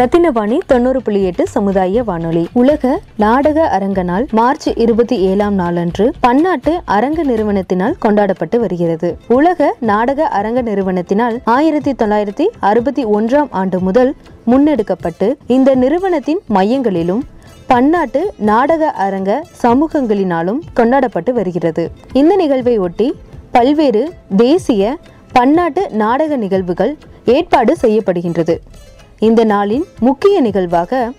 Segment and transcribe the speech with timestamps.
[0.00, 2.46] ரத்தினவாணி தொண்ணூறு புள்ளி எட்டு சமுதாய வானொலி.
[2.52, 9.16] உலக நாடக அரங்க நாள் மார்ச் இருபத்தி ஏழாம் நாளன்று பன்னாட்டு அரங்க நிறுவனத்தினால் கொண்டாடப்பட்டு வருகிறது.
[9.28, 14.14] உலக நாடக அரங்க நிறுவனத்தினால் ஆயிரத்தி தொள்ளாயிரத்தி அறுபத்தி ஒன்றாம் ஆண்டு முதல்
[14.46, 17.22] முன்னெடுக்கப்பட்டு இந்த நிறுவனத்தின் மையங்களிலும்
[17.66, 21.90] பன்னாட்டு நாடக அரங்க சமூகங்களினாலும் கொண்டாடப்பட்டு வருகிறது.
[22.12, 23.14] இந்த நிகழ்வை ஒட்டி
[23.50, 24.96] பல்வேறு தேசிய
[25.32, 28.56] பன்னாட்டு நாடக நிகழ்வுகள் ஏற்பாடு செய்யப்படுகின்றது.
[29.20, 31.12] இந்த நாளின் முக்கிய நிகழ்வாக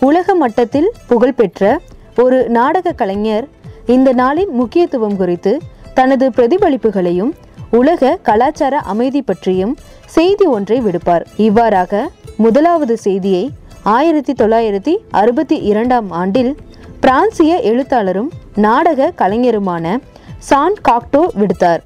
[0.00, 1.80] உலக மட்டத்தில் புகழ்பெற்ற
[2.22, 3.46] ஒரு நாடக கலைஞர்
[3.86, 5.58] இந்த நாளின் முக்கியத்துவம் குறித்து
[5.94, 7.32] தனது பிரதிபலிப்புகளையும்
[7.70, 11.24] உலக கலாச்சார அமைதி பற்றியும் செய்தி ஒன்றை விடுப்பார்.
[11.36, 13.44] இவ்வாறாக முதலாவது செய்தியை
[13.82, 16.56] ஆயிரத்தி தொள்ளாயிரத்தி அறுபத்தி இரண்டாம் ஆண்டில்
[17.00, 19.96] பிரான்சிய எழுத்தாளரும் நாடக கலைஞருமான
[20.38, 21.82] சான் காக்டோ விடுத்தார்.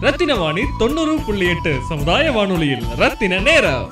[0.00, 2.84] ரத்தின வாணி தொண்ணூறு புள்ளி எட்டு சமுதாய வானொலியில்.
[2.96, 3.88] ரத்தின நேரம்.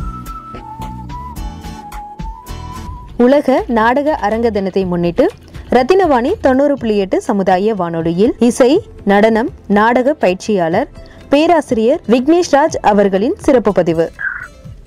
[3.17, 5.31] உலக நாடக அரங்க தினத்தை முன்னிட்டு
[5.71, 10.89] ரத்தினவாணி தொண்ணூறு புள்ளி எட்டு சமுதாய வானொலியில் இசை நடனம் நாடக பயிற்சியாளர்
[11.29, 14.13] பேராசிரியர் விக்னேஷ் ராஜ் அவர்களின் சிறப்பு பதிவு.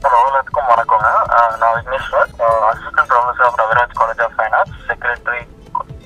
[0.04, 1.10] எல்லாத்துக்கும் வணக்கங்க.
[1.60, 2.42] நான் Vignesh Raj.
[2.42, 5.48] Assistant professor of Raviraj college of finance secretary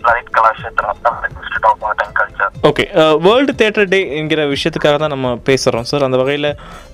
[0.01, 2.24] Lalit Kalakshetra institute of art and
[2.67, 2.83] okay
[3.23, 6.47] world theatre day என்கிற விஷயத்துக்காக தான் நம்ம பேசுகிறோம் சார் அந்த வகையில்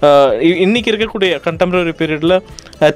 [0.08, 0.30] uh,
[0.63, 2.36] இன்னைக்கு இருக்கக்கூடிய கண்டெம்பரரி பீரியடில்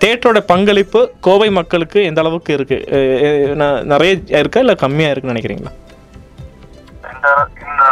[0.02, 5.74] தேட்டரோட பங்களிப்பு கோவை மக்களுக்கு எந்த அளவுக்கு இருக்குது uh, uh, நிறைய இருக்கா இல்லை கம்மியாக இருக்குன்னு நினைக்கிறீங்களா?
[7.14, 7.30] இந்த
[7.64, 7.86] இந்த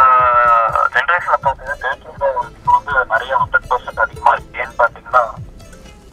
[0.96, 2.36] ஜென்ரேஷன்ல பார்த்தீங்கன்னா தேட்டரில்
[2.68, 4.60] வந்து நிறைய ஹண்ட்ரட் பர்சன்ட் அதிகமாக இருக்கு.
[4.62, 5.24] ஏன்னு பார்த்தீங்கன்னா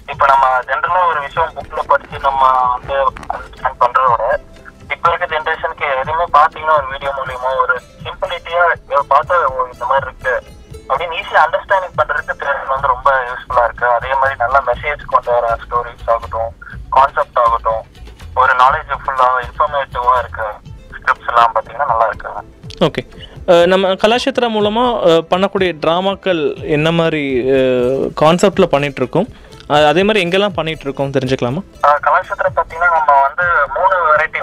[0.08, 2.91] இப்போ நம்ம ஜென்ரலாக ஒரு விஷயம் புக்கில் படிச்சு நம்ம வந்து
[19.42, 20.48] இன்ஃபர்மேட்டிவா இருக்கு
[20.92, 22.42] ஸ்கிரிப்ட்ஸ் எல்லாம் பார்த்தீங்கன்னா நல்லா இருக்குங்க
[22.82, 23.02] ஓகே
[23.66, 24.90] நம்ம கலாஷேத்ரா மூலமாக
[25.32, 26.42] பண்ணக்கூடிய ட்ராமாக்கள்
[26.76, 27.24] என்ன மாதிரி
[28.22, 29.30] கான்செப்டில் பண்ணிகிட்ருக்கோம்
[29.88, 31.62] அதே மாதிரி எங்கெல்லாம் பண்ணிகிட்ருக்கோம் தெரிஞ்சுக்கலாமா?
[32.06, 33.46] கலாச்சாரத்தை பார்த்தீங்கன்னா நம்ம வந்து
[33.76, 34.40] மூணு வெரைட்டி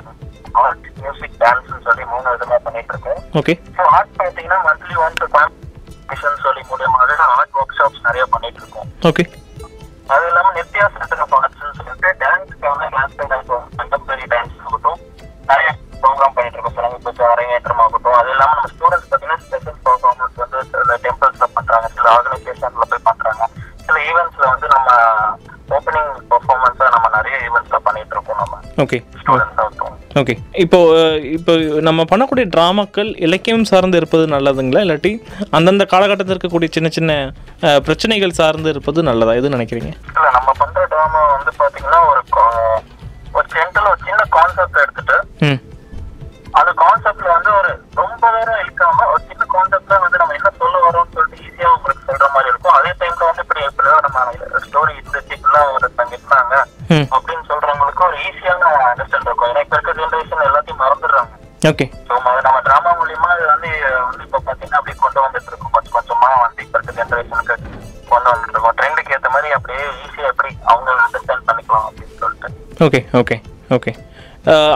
[0.60, 6.40] ஆர்ட் மியூசிக் டான்ஸ்னு சொல்லி மூணு விதமா பண்ணிட்டு இருக்கோம் ஓகே ஸோ ஆர்ட் பார்த்தீங்கன்னா மந்த்லி ஒன் காம்படிஷன்
[6.46, 9.24] சொல்லி மூலியமாக ஆர்ட் ஒர்க் ஷாப்ஸ் நிறைய பண்ணிட்டு இருக்கோம் ஓகே
[10.08, 10.86] அது இல்லாம நித்யா
[26.20, 28.98] ஓப்பனிங் பர்ஃபார்மன்ஸா நம்ம நிறைய ஈவெண்ட்ஸ்ல பண்ணிட்டு இருக்கோம் நம்ம ஓகே
[30.16, 30.78] ஓகே இப்போ
[31.36, 34.80] இப்போ நம்ம பண்ணக்கூடிய ட்ராமாக்கள் இலக்கியம் சார்ந்து இருப்பது நல்லதுங்களா?
[34.80, 35.12] இல்லாட்டி
[35.50, 37.12] அந்தந்த காலகட்டத்தில் இருக்கக்கூடிய சின்ன சின்ன
[37.84, 39.34] பிரச்சனைகள் சார்ந்து இருப்பது நல்லதா?
[39.34, 39.90] எது நினைக்கிறீங்க?
[40.10, 42.22] இல்ல நம்ம பண்ற ட்ராமா வந்து பாத்தீங்கன்னா ஒரு
[43.34, 45.16] ஒரு ஜென்டல் ஒரு சின்ன கான்செப்ட் எடுத்துட்டு
[46.54, 48.60] அந்த கான்செப்ட்ல வந்து ஒரு ரொம்ப நேரம்
[57.16, 59.50] அப்படின்னு சொல்றவங்களுக்கு ஒரு ஈஸியான அண்டர்ஸ்டாண்ட் இருக்கும்.
[59.50, 61.32] ஏன்னா இப்ப இருக்க ஜென்ரேஷன் எல்லாத்தையும் மறந்துடுறாங்க.
[61.71, 62.15] ஓகே ஸோ
[62.47, 63.71] நம்ம டிராமா மூலியமா இது வந்து
[64.03, 65.72] வந்து இப்போ பார்த்தீங்கன்னா அப்படியே கொண்டு வந்துட்டு இருக்கோம்.
[65.76, 67.56] கொஞ்சம் கொஞ்சமா வந்து இப்போ இருக்க ஜென்ரேஷனுக்கு
[68.10, 68.76] கொண்டு வந்துட்டு இருக்கோம்.
[68.81, 72.50] ட்ரெண்டுக்கு ஏற்ற மாதிரி அப்படியே ஈஸியாக எப்படி அவங்க அண்டர்ஸ்டாண்ட் பண்ணிக்கலாம் அப்படின்னு சொல்லிட்டு.
[72.87, 73.38] ஓகே ஓகே
[73.76, 73.93] ஓகே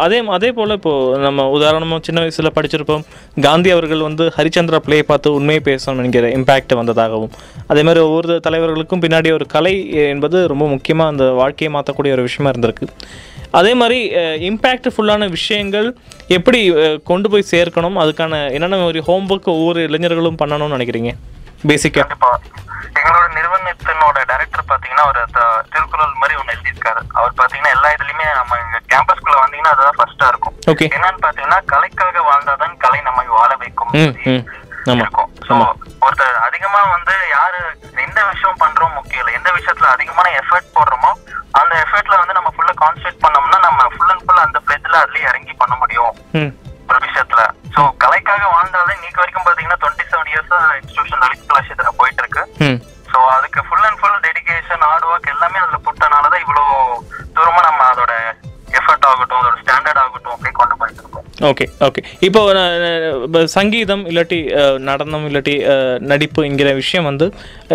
[0.04, 3.04] அதே அதே போல் இப்போது நம்ம உதாரணமாக சின்ன வயசில் படிச்சிருப்போம்.
[3.46, 7.32] காந்தி அவர்கள் வந்து ஹரிச்சந்திரா ப்ளே பார்த்து உண்மையை பேசணும் என்கிற இம்பேக்ட் வந்ததாகவும்
[7.72, 9.74] அதே மாதிரி ஒவ்வொரு தலைவர்களுக்கும் பின்னாடி ஒரு கலை
[10.14, 12.88] என்பது ரொம்ப முக்கியமாக அந்த வாழ்க்கையை மாற்றக்கூடிய ஒரு விஷயமா இருந்திருக்கு.
[13.60, 14.00] அதே மாதிரி
[14.50, 15.88] இம்பேக்ட்ஃபுல்லான விஷயங்கள்
[16.36, 16.60] எப்படி
[17.10, 17.98] கொண்டு போய் சேர்க்கணும்?
[18.04, 21.12] அதுக்கான என்னென்ன மாதிரி ஹோம்ஒர்க் ஒவ்வொரு இளைஞர்களும் பண்ணணும்னு நினைக்கிறீங்க?
[21.70, 22.16] பேசிக்காக
[22.94, 27.00] எங்களோட நிறுவனத்தினோட டைரக்டர் பாத்தீங்கன்னா ஒரு த- திருக்குறள் மாதிரி ஒண்ணு எழுதியிருக்காரு.
[27.12, 30.56] அவர் பாத்தீங்கன்னா எல்லா இதுலயுமே நம்ம இங்க கேம்பஸ்குள்ள வந்தீங்கன்னா அதுதான் ஃபர்ஸ்டா இருக்கும்.
[30.88, 33.94] என்னன்னு பாத்தீங்கன்னா கலைக்காக வாழ்ந்தாதான் கலை நம்மை வாழ வைக்கும்
[34.96, 35.30] இருக்கும்.
[35.46, 35.52] ஸோ
[36.00, 37.58] ஒருத்தர் அதிகமா வந்து யாரு
[37.98, 39.34] எந்த விஷயம் பண்றோம் முக்கியம் இல்லை.
[39.34, 41.10] எந்த விஷயத்துல அதிகமான எஃபர்ட் போடுறோமோ
[41.52, 45.52] அந்த எஃபர்ட்ல வந்து நம்ம ஃபுல்லா கான்சென்ட்ரேட் பண்ணோம்னா நம்ம ஃபுல் அண்ட் ஃபுல் அந்த பிளேட்ல அதுலயே இறங்கி
[45.52, 46.12] பண்ண முடியும்.
[61.42, 62.40] ஓகே ஓகே இப்போ
[63.54, 64.38] சங்கீதம் இல்லாட்டி
[64.84, 67.26] நடனம் இல்லாட்டி அஹ், நடிப்புங்கிற விஷயம் வந்து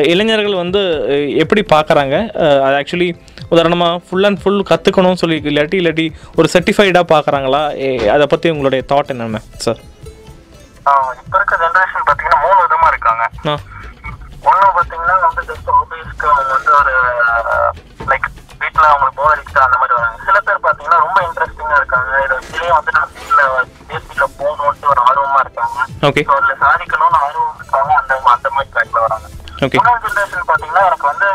[0.08, 0.82] இளைஞர்கள் வந்து
[1.42, 2.16] எப்படி பார்க்குறாங்க
[2.62, 3.10] அது ஆக்சுவலி
[3.50, 6.06] உதாரணமாக ஃபுல் அண்ட் ஃபுல் கற்றுக்கணும்னு சொல்லி இல்லாட்டி இல்லாட்டி
[6.38, 7.62] ஒரு சர்டிஃபைடாக பார்க்குறாங்களா
[8.16, 9.82] அதை பற்றி உங்களுடைய தாட் என்னென்ன சார்
[11.20, 13.56] இப்ப இருக்க ஜெனரேஷன் பாத்தீங்கன்னா மூணு விதமா இருக்காங்க ஆ
[14.48, 16.94] ஒண்ணு பாத்தீங்கன்னா வந்து ஜஸ்ட் ஹாபிஸ்க்கு அவங்க வந்து ஒரு
[18.78, 20.18] சிம்பிளா அவங்களுக்கு போதரிக்கா அந்த மாதிரி வராங்க.
[20.26, 22.10] சில பேர் பாத்தீங்கன்னா ரொம்ப இன்ட்ரெஸ்டிங்கா இருக்காங்க.
[22.26, 23.44] இதை வச்சுலயே வந்து நான் ஃபீல்ட்ல
[23.88, 25.78] ஃபீல்ட்ல போகணும்ட்டு ஒரு ஆர்வமா இருக்காங்க.
[26.08, 27.92] ஓகே அதுல சாதிக்கணும்னு ஆர்வம் இருக்காங்க.
[28.02, 29.28] அந்த அந்த மாதிரி ட்ராக்ல வராங்க.
[29.66, 31.30] ஓகே மூணாவது ஜென்ரேஷன் பாத்தீங்கன்னா எனக்கு வந்து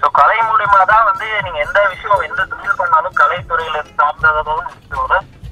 [0.00, 4.64] சோ கலை மூலியமா தான் வந்து நீங்க எந்த விஷயம் எந்த தொழில் பண்ணாலும் கலைத்துறையில சார்ந்ததும்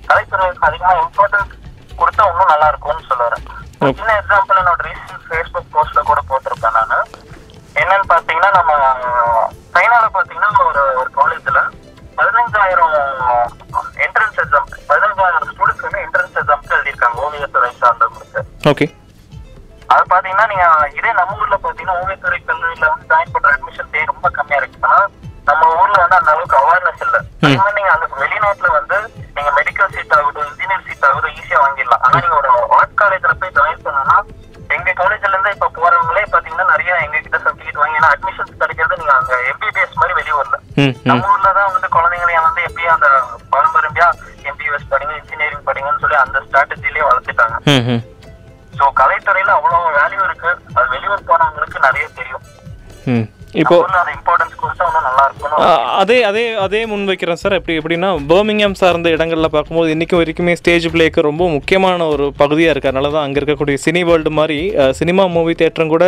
[0.09, 1.53] கலைத்துறைக்கு அதிகமா இம்பார்ட்டன்ஸ்
[1.99, 3.45] கொடுத்தா இன்னும் நல்லா இருக்கும்னு சொல்லுறேன்.
[3.99, 6.99] சின்ன எக்ஸாம்பிள் என்னோட ரீசெண்ட் ஃபேஸ்புக் போஸ்ட்ல கூட போட்டிருப்பேன் நானு.
[7.77, 8.73] என்னன்னு பாத்தீங்கன்னா நம்ம
[9.75, 11.61] சைனால பாத்தீங்கன்னா ஒரு ஒரு காலேஜ்ல
[12.19, 12.97] பதினஞ்சாயிரம்
[14.07, 18.43] என்ட்ரன்ஸ் எக்ஸாம் பதினஞ்சாயிரம் ஸ்டூடெண்ட்ஸ் வந்து என்ட்ரன்ஸ் எக்ஸாம்க்கு எழுதியிருக்காங்க ஓவியத்துறை சார்ந்தவங்களுக்கு
[18.73, 18.89] ஓகே
[19.91, 20.67] அது பாத்தீங்கன்னா நீங்க
[20.99, 24.79] இதே நம்ம ஊர்ல பாத்தீங்கன்னா ஓவியத்துறை கல்லூரியில வந்து ஜாயின் பண்ற அட்மிஷன் ஃபீ ரொம்ப கம்மியா இருக்கு
[25.49, 27.17] நம்ம ஊர்ல வந்து அந்த அளவுக்கு அவேர்னஸ் இல்ல.
[27.77, 28.97] நீங்க அந்த வெளிநாட்டுல வந்து
[29.37, 32.03] நீங்க மெடிக்கல் சீட் ஆகட்டும் இன்ஜினியர் சீட் ஆகட்டும் ஈஸியா வாங்கிடலாம்.
[32.05, 32.49] ஆனா நீங்க ஒரு
[32.79, 34.17] ஆர்ட் காலேஜ்ல போய் ஜாயின் பண்ணனா
[34.71, 39.15] எங்க காலேஜ்ல இருந்து இப்ப போறவங்களே பாத்தீங்கன்னா நிறைய எங்க கிட்ட சர்டிபிகேட் வாங்கி ஏன்னா அட்மிஷன்ஸ் கிடைக்கிறது நீங்க
[39.17, 40.57] அங்க எம்பிபிஎஸ் மாதிரி வெளியூர்ல
[41.11, 43.09] நம்ம ஊர்ல தான் வந்து குழந்தைங்களையும் வந்து எப்படியும் அந்த
[43.53, 44.09] பாரம்பரியமா
[44.45, 47.57] எம்பிபிஎஸ் படிங்க இன்ஜினியரிங் படிங்கன்னு சொல்லி அந்த ஸ்ட்ராட்டஜிலேயே வளர்த்துட்டாங்க.
[53.11, 53.25] ம்
[53.55, 54.15] இப்போ நம்ம ஊர்ல அந்த
[56.03, 57.55] அதே அதே அதே முன் வைக்கிறேன் சார்.
[57.59, 62.91] எப்படி எப்படின்னா பர்மிங்ஹாம் சார்ந்த இடங்களில் பார்க்கும்போது இன்றைக்கும் வரைக்குமே ஸ்டேஜ் பிளேக்கு ரொம்ப முக்கியமான ஒரு பகுதியாக இருக்குது
[62.93, 64.59] அதனால தான் அங்கே இருக்கக்கூடிய சினி வேர்ல்டு மாதிரி
[64.99, 66.05] சினிமா மூவி தேட்டரும் கூட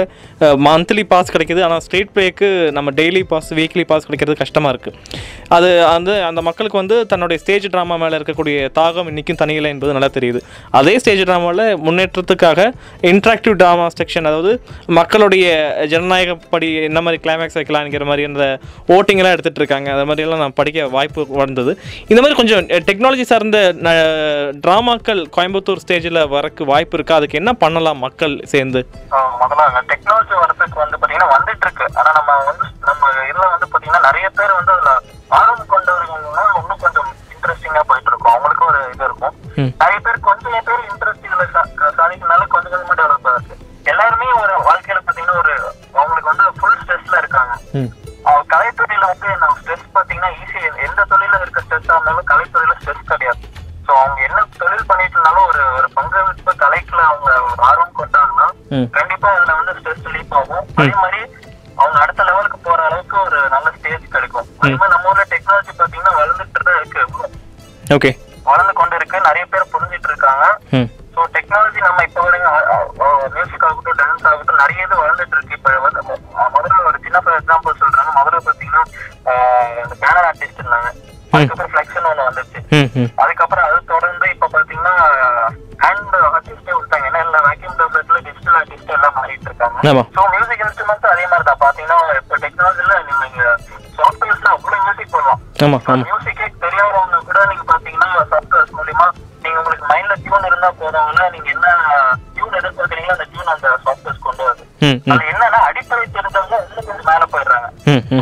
[0.67, 1.63] மந்த்லி பாஸ் கிடைக்குது.
[1.67, 5.19] ஆனால் ஸ்ட்ரீட் பிளேக்கு நம்ம டெய்லி பாஸ் வீக்லி பாஸ் கிடைக்கிறது கஷ்டமாக இருக்குது
[5.57, 10.11] அது அந்த அந்த மக்களுக்கு வந்து தன்னுடைய ஸ்டேஜ் ட்ராமா மேலே இருக்கக்கூடிய தாகம் இன்றைக்கும் தனியில்லை என்பது நல்லா
[10.17, 10.43] தெரியுது.
[10.81, 12.69] அதே ஸ்டேஜ் ட்ராமாவில் முன்னேற்றத்துக்காக
[13.13, 14.55] இன்ட்ராக்டிவ் ட்ராமா செக்ஷன் அதாவது
[15.01, 15.45] மக்களுடைய
[15.95, 18.47] ஜனநாயகப்படி என்ன மாதிரி கிளைமேக்ஸ் வைக்கலாம்ங்கிற மாதிரி அந்த
[18.97, 19.82] ஓட்டிங்லாம் எடுத்துகிட்டு இருக்காங்க.
[19.93, 21.73] அது மாதிரியெல்லாம் நான் படிக்க வாய்ப்பு வந்தது.
[22.11, 23.59] இந்த மாதிரி கொஞ்சம் டெக்னாலஜி சார்ந்த
[24.65, 27.19] ட்ராமாக்கள் கோயம்புத்தூர் ஸ்டேஜில் வரக்கு வாய்ப்பு இருக்கா?
[27.21, 28.83] அதுக்கு என்ன பண்ணலாம் மக்கள் சேர்ந்து?
[29.41, 34.27] முதல்ல டெக்னாலஜி வரதுக்கு வந்து பாத்தீங்கன்னா வந்துட்டு இருக்கு ஆனா நம்ம வந்து நம்ம இதுல வந்து பாத்தீங்கன்னா நிறைய
[34.39, 34.93] பேர் வந்து அதுல
[35.39, 39.35] ஆர்வம் கொண்டவர்கள்னா இன்னும் கொஞ்சம் இன்ட்ரெஸ்டிங்கா போயிட்டு இருக்கும் அவங்களுக்கும் ஒரு இது இருக்கும்.
[39.83, 41.45] நிறைய பேர் கொஞ்சம் பேர் இன்ட்ரெஸ்ட் இதுல
[42.01, 43.57] சாதிக்கனால கொஞ்சம் கொஞ்சமா டெவலப் ஆகுது.
[43.93, 45.55] எல்லாருமே ஒரு வாழ்க்கையில பாத்தீங்கன்னா ஒரு
[46.01, 47.53] அவங்களுக்கு வந்து ஃபுல் ஸ்ட்ரெஸ்ல இருக்காங்க.
[58.91, 60.67] கண்டிப்பா அதுல வந்து ஸ்ட்ரெஸ் ரிலீஃப் ஆகும்.
[60.75, 61.37] அதே மாதிரி
[61.77, 64.47] அவங்க அடுத்த லெவலுக்கு போற அளவுக்கு ஒரு நல்ல ஸ்டேஜ் கிடைக்கும்.
[64.59, 67.31] அதே மாதிரி நம்ம ஊர்ல டெக்னாலஜி பாத்தீங்கன்னா வளர்ந்துட்டு தான் இருக்கு.
[67.91, 68.41] ஓகே.
[68.45, 69.21] வளர்ந்து கொண்டு இருக்கு.
[69.21, 70.59] நிறைய பேர் புரிஞ்சிட்டு இருக்காங்க.
[71.17, 75.57] ஸோ டெக்னாலஜி நம்ம இப்போ வரைக்கும் மியூசிக் ஆகட்டும் டான்ஸ் ஆகட்டும் நிறைய இது வளர்ந்துட்டு இருக்கு.
[75.57, 78.85] இப்போ வந்து மு- முதல்ல ஒரு சின்ன எக்ஸாம்பிள் சொல்றாங்க முதல்ல
[79.77, 82.77] இந்த பேனர் ஆர்டிஸ்ட் இருந்தாங்க அதுக்கப்புறம் ஃபிளெக்ஷன் ஒன்று வந்துச்சு.
[95.63, 99.07] ஆமாம் ஆமாம் மியூசிக்கே தெரியாதவங்க கூட நீங்க பாத்தீங்கன்னா சாஃப்ட்வேர்ஸ் மூலியமா
[99.45, 101.69] நீங்க உங்களுக்கு மைண்ட்ல டியூன் இருந்தா போதவங்கள நீங்க என்ன
[102.35, 104.65] டியூன் எதிர்பார்க்கறீங்களோ அந்த டியூன் அந்த சாஃப்ட்வேர்ஸ் கொண்டு வருது
[105.15, 107.69] அது என்னன்னா அடிப்படை தெரிஞ்சவங்க இன்னும் கொஞ்சம் மேல போயிடுறாங்க.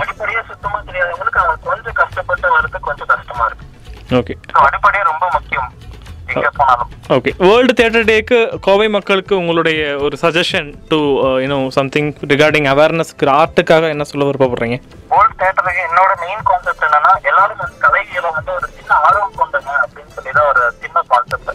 [0.03, 3.67] அடிப்படையே சுத்தமா தெரியாதவங்களுக்கு அவங்க கொஞ்சம் கஷ்டப்பட்டு வர்றது கொஞ்சம் கஷ்டமா இருக்கு.
[4.19, 4.35] ஓகே.
[4.65, 5.71] அடிப்படையே ரொம்ப முக்கியம்.
[6.33, 6.91] எங்க போனாலும்.
[7.11, 8.37] ஓகே வேர்ல்டு தேட்டர் டேக்கு
[8.67, 10.99] கோவை மக்களுக்கு உங்களுடைய ஒரு suggestion to
[11.43, 14.77] you know something regarding அவேர்னஸ்க்கு ஆர்ட்டுக்காக என்ன சொல்ல விருப்பப்படுறீங்க?
[15.13, 20.15] வேர்ல்டு தேட்டருக்கு என்னோட மெயின் கான்செப்ட் என்னன்னா எல்லாரும் வந்து கலைகளை வந்து ஒரு சின்ன ஆர்வம் கொண்டுங்க அப்படின்னு
[20.17, 21.53] சொல்லி தான் ஒரு சின்ன கான்செப்ட்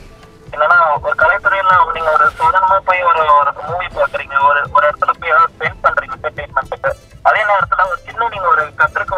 [0.53, 5.33] என்னன்னா ஒரு கலைத்துறையில நீங்க ஒரு சாதாரணமா போய் ஒரு ஒரு மூவி பாக்குறீங்க ஒரு ஒரு இடத்துல போய்
[5.47, 6.91] ஸ்பெண்ட் பண்றீங்க என்டர்டைன்மெண்ட்டுக்கு
[7.25, 9.14] அதே நேரத்துல ஒரு சின்ன நீங்க ஒரு கத்திருக்க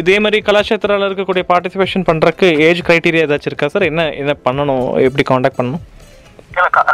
[0.00, 4.84] இதே மாதிரி கலாச்சாரத்தில் இருக்கக்கூடிய பார்ட்டிசிபேஷன் பண்ணுறக்கு ஏஜ் க்ரைட்டீரியா ஏதாச்சும் இருக்கா சார் என்ன என்ன பண்ணணும்?
[5.06, 5.82] எப்படி காண்டாக்ட் பண்ணணும்?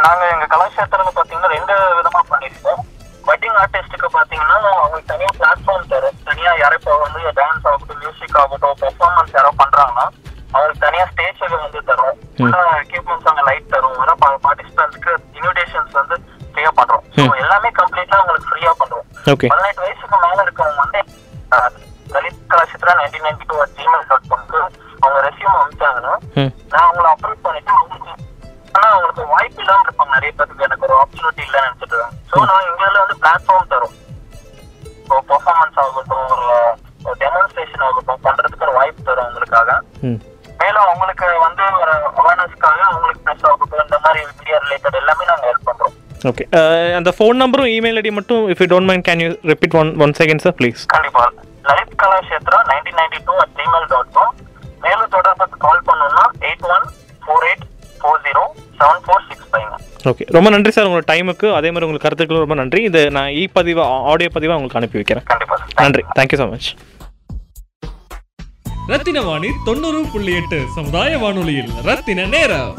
[0.05, 2.81] நாங்க எங்க கலாச்சாரத்துல பாத்தீங்கன்னா ரெண்டு விதமா பண்ணிருக்கோம்.
[3.27, 8.79] பட்டிங் ஆர்டிஸ்டுக்கு பாத்தீங்கன்னா அவங்களுக்கு தனியா பிளாட்ஃபார்ம் தரும் தனியா யாரும் இப்போ வந்து டான்ஸ் ஆகட்டும் மியூசிக் ஆகட்டும்
[8.83, 10.05] பெர்ஃபார்மன்ஸ் யாரோ பண்றாங்கன்னா
[10.53, 12.17] அவங்களுக்கு தனியா ஸ்டேஜ் வந்து தரும்
[12.83, 16.17] எக்யூப்மெண்ட்ஸ் அங்க லைட் தரும் வர பார்ட்டிசிபென்ட்ஸ்க்கு இன்விடேஷன்ஸ் வந்து
[16.53, 17.03] ஃப்ரீயா பண்றோம்.
[17.43, 19.05] எல்லாமே கம்ப்ளீட்டா உங்களுக்கு ஃப்ரீயா பண்றோம்.
[19.33, 19.83] ஓகே பதினெட்டு
[35.51, 36.27] பெர்ஃபார்மன்ஸ் ஆகட்டும்
[37.05, 39.69] ஒரு டெமான்ஸ்ட்ரேஷன் ஆகட்டும் பண்றதுக்கு ஒரு வாய்ப்பு தரும் அவங்களுக்காக
[40.61, 45.67] மேலும் அவங்களுக்கு வந்து ஒரு அவேர்னஸ்க்காக அவங்களுக்கு ப்ரெஸ் ஆகட்டும் இந்த மாதிரி மீடியா ரிலேட்டட் எல்லாமே நாங்க ஹெல்ப்
[45.69, 45.95] பண்றோம்.
[46.29, 46.43] ஓகே
[46.99, 50.13] அந்த ஃபோன் நம்பரும் இமெயில் ஐடி மட்டும் if you don't mind can you repeat one one
[50.21, 51.23] second sir please கண்டிப்பா.
[60.09, 62.83] ஓகே ரொம்ப நன்றி சார் உங்களோட டைமுக்கு அதே மாதிரி உங்களுக்கு கருத்துக்களும் ரொம்ப நன்றி.
[62.83, 63.81] இது நான் இ பதிவு
[64.11, 65.25] ஆடியோ பதிவாக உங்களுக்கு அனுப்பி வைக்கிறேன்.
[65.81, 66.03] நன்றி.
[66.19, 66.69] Thank you so much
[68.87, 72.71] Rathina Vani தொண்ணூறு புள்ளி எட்டு சமுதாய வானொலியில் ரத்தின நேரம்.